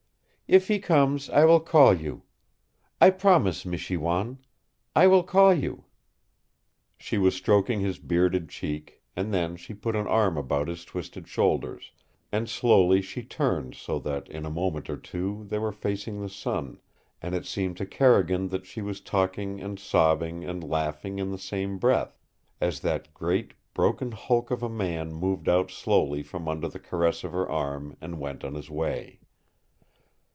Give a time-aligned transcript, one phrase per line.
[0.53, 2.23] If he comes, I will call you.
[2.99, 4.39] I promise, Michiwan.
[4.93, 5.85] I will call you!"
[6.97, 11.25] She was stroking his bearded cheek, and then she put an arm about his twisted
[11.25, 11.93] shoulders,
[12.33, 16.27] and slowly she turned so that in a moment or two they were facing the
[16.27, 16.81] sun
[17.21, 21.39] and it seemed to Carrigan that she was talking and sobbing and laughing in the
[21.39, 22.19] same breath,
[22.59, 27.23] as that great, broken hulk of a man moved out slowly from under the caress
[27.23, 29.17] of her arm and went on his way.